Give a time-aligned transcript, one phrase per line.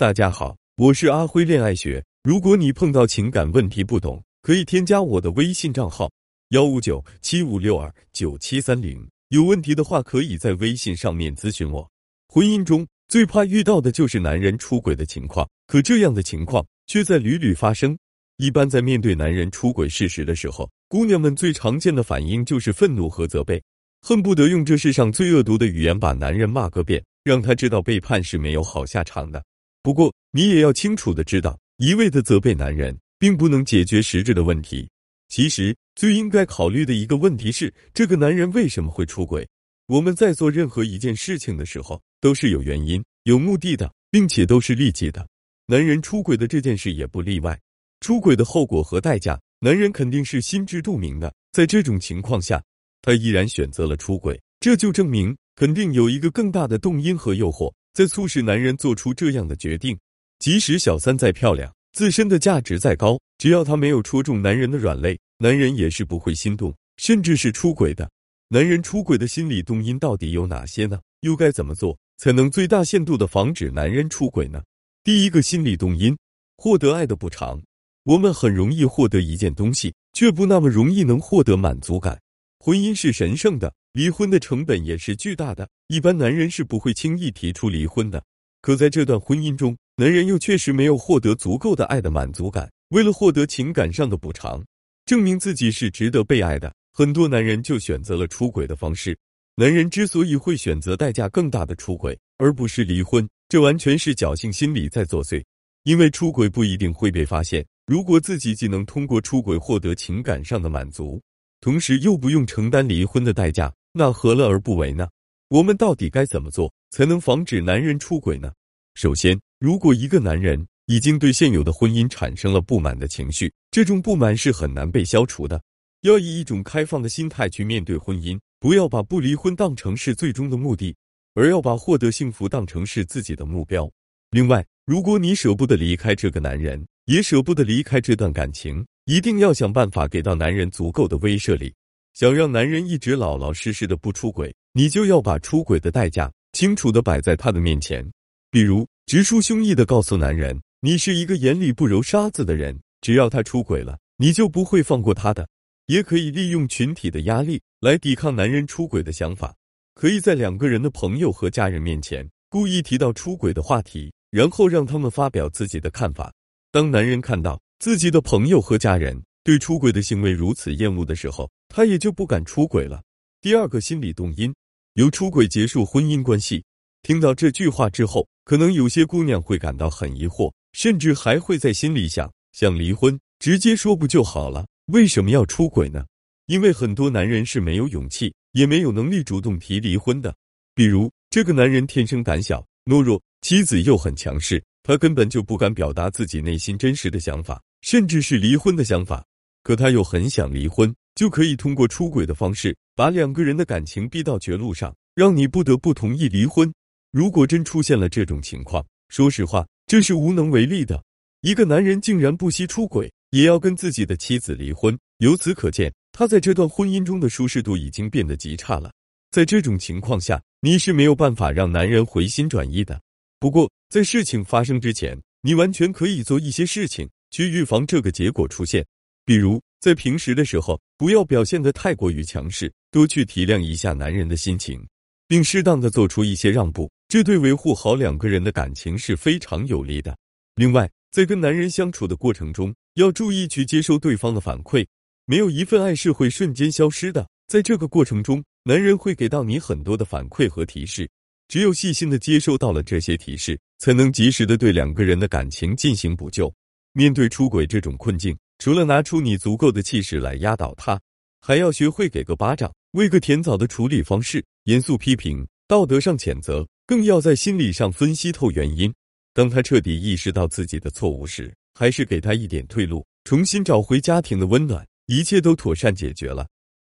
[0.00, 2.02] 大家好，我是阿辉恋爱学。
[2.22, 6.10] 如果你碰到情感问题不懂，可以添加我的微信账号
[6.52, 9.06] 幺五九七五六二九七三零。
[9.28, 11.86] 有问题的话，可以在微信上面咨询我。
[12.28, 17.94] 婚姻中最怕遇到的就是男人出轨的情况，可这样的情况却在屡屡发生。
[18.38, 23.62] 一般在面对男人出轨事实的时候，姑娘们最常见的反应就是愤怒和责备，
[24.00, 29.44] 恨不得用这世上最恶毒的语言把男人骂个遍，让他知道背叛是没有好下场的。
[29.82, 34.86] 不过，你也要清楚的知道，一味的责备男人，并不能解决实质的问题。
[35.28, 39.48] 其实，最应该考虑的一个问题是，这个男人为什么会出轨？
[39.86, 45.26] 我们在做任何一件事情的时候，都是有原因、有目的的，并且都是利己的。
[45.66, 47.58] 男人出轨的这件事也不例外。
[48.00, 51.32] 出轨的后果和代价，男人肯定是心知肚明的。
[51.52, 52.62] 在这种情况下，
[53.00, 57.72] 他依然选择了出轨，这就证明肯定有一个更大的动因和诱惑。
[57.92, 59.98] 在促使男人做出这样的决定，
[60.38, 68.08] 即使小三再漂亮，自身的价值再高，只要她没有戳中男人的软肋，男人也是不会心动，甚至是出轨的。
[68.48, 71.00] 男人出轨的心理动因到底有哪些呢？
[71.20, 74.62] 又该怎么做才能最大限度的防止男人出轨呢？
[75.04, 76.16] 第一个心理动因，
[76.56, 77.60] 获得爱的补偿。
[78.04, 82.20] 我们很容易获得一件东西，却不那么容易能获得满足感。
[82.58, 83.72] 婚姻是神圣的。
[83.92, 88.22] 离婚的成本也是巨大的，一般男人是不会轻易提出离婚的。
[88.62, 92.70] 可在这段婚姻中，男人又确实没有获得足够的爱的满足感。
[92.90, 94.64] 为了获得情感上的补偿，
[95.06, 99.16] 证明自己是值得被爱的，很多男人就选择了出轨的方式。
[99.56, 105.42] 男人之所以会选择代价更大的出轨，而不是离婚，这完全是侥幸心理在作祟。
[105.82, 111.20] 因为出轨不一定会被发现，如果自己既能通过出轨获得情感上的满足，
[111.60, 113.72] 同时又不用承担离婚的代价。
[113.92, 115.08] 那何乐而不为呢？
[115.48, 118.52] 我们到底该怎么做才能防止男人出轨呢？
[118.94, 125.60] 首先，如果一个男人已经对现有的婚姻产生了不满的情绪，这种不满是很难被消除的。
[126.02, 130.94] 要以一种开放的心态去面对婚姻，不要把不离婚当成是最终的目的，
[131.34, 133.90] 而要把获得幸福当成是自己的目标。
[134.30, 141.74] 另外，如果你舍不得离开这个男人，也舍不得离开这段感情，一定要想办法给到男人足够的威慑力。
[142.14, 148.06] 想让男人一直老老实实的不出轨，你就要把出轨的代价清楚的摆在他的面前。
[148.50, 155.46] 比如，直抒胸臆的告诉男人，你是一个眼里不揉沙子的人，只要他出轨了，你就不会放过他的。
[155.86, 159.54] 也可以利用群体的压力来抵抗男人出轨的想法。
[159.94, 166.32] 可以在两个人的朋友和家人面前故意提到出轨的话题，然后让他们发表自己的看法。
[166.72, 173.02] 当男人看到自己的朋友和家人，对出轨的行为如此厌恶的时候，他也就不敢出轨了。
[173.40, 174.54] 第二个心理动因，
[174.94, 176.62] 由出轨结束婚姻关系。
[177.02, 184.66] 听到这句话之后，可能有些姑娘会感到很疑惑，甚至还会在心里想：想离婚，直接说不就好了？
[184.92, 186.04] 为什么要出轨呢？
[186.46, 190.34] 因为很多男人是没有勇气，也没有能力主动提离婚的。
[190.74, 199.24] 比如，这个男人天生胆小懦弱，妻子又很强势，他根本就不敢表达自己内心真实的想法，甚至是离婚的想法。
[199.70, 206.68] 可他又很想离婚，就可以通过出轨的方式把两个人的感情逼到绝路上，让你不得不同意离婚。
[207.12, 211.00] 如果真出现了这种情况，说实话，这是无能为力的。
[211.42, 218.90] 一个男人竟然不惜出轨，也要跟自己的妻子离婚，由此可见，他在这段婚姻中的舒适度已经变得极差了。
[219.30, 223.00] 在这种情况下，你是没有办法让男人回心转意的。
[223.38, 228.84] 不过，在事情发生之前，你完全可以做一些事情去预防这个结果出现。
[229.24, 234.84] 比如，在平时的时候，不要表现的太过于强势，多去体谅一下男人的心情，
[235.28, 240.16] 并适当的做出一些让步，这对维护好两个人的感情是非常有利的。
[240.56, 244.86] 另外，在跟男人相处的过程中，要注意去接收对方的反馈，
[245.26, 247.28] 没有一份爱是会瞬间消失的。
[247.46, 251.08] 在这个过程中，男人会给到你很多的反馈和提示，
[251.48, 256.52] 只有细心的接收到了这些提示，才能及时的对两个人的感情进行补救。
[256.92, 258.36] 面对出轨这种困境。
[258.60, 261.00] 除了拿出你足够的气势来压倒他，
[261.40, 264.44] 还要学会给个巴掌，为个甜枣的处理方式。
[264.64, 268.92] 严肃批评，道德上谴责，更要在心理上分析透原因。
[269.32, 276.46] 当他彻底意识到自己的错误时，还是给他一点退路，重新找回家庭的温暖，一切都妥善解决了。